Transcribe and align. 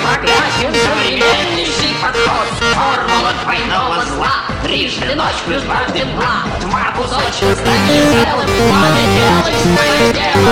Мы 0.00 0.08
прогрессив 0.08 0.70
Современнейший 0.82 1.94
подход 2.00 2.48
Формула 2.74 3.32
двойного 3.42 4.04
зла. 4.06 4.32
Трижды 4.62 5.14
ночь 5.14 5.42
плюс 5.46 5.62
дважды 5.62 6.04
мгла 6.04 6.44
Два 6.60 6.92
кусочка 6.96 7.54
станет 7.54 8.04
целым 8.10 8.48
Надо 8.80 9.02
делать 9.16 9.58
свое 9.62 10.12
дело 10.12 10.50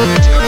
Лучше 0.00 0.39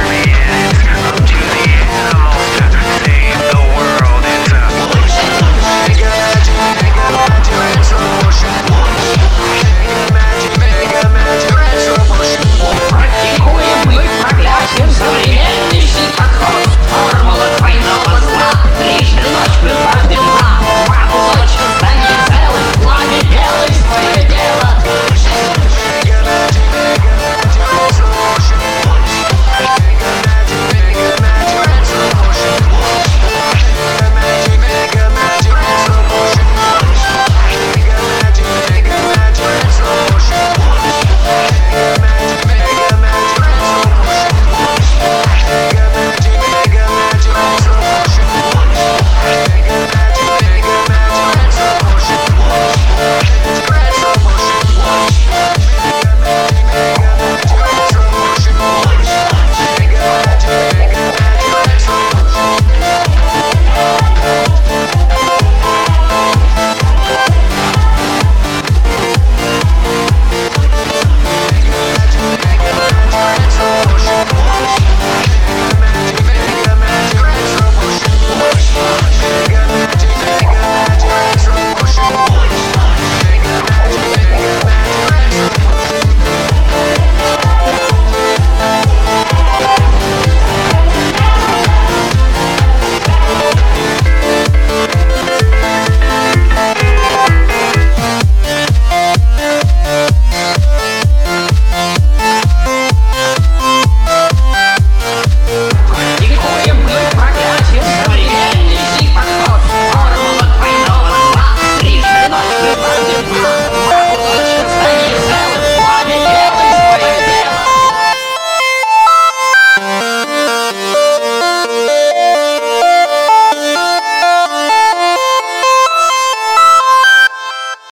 Turn 0.00 0.08
me 0.08 0.22
in, 0.22 0.76
up 1.04 1.16
to 1.16 1.36
the 1.36 1.68
animal. 1.68 2.39